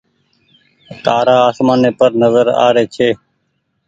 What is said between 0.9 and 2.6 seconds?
تآرآ آسمآني پر نزر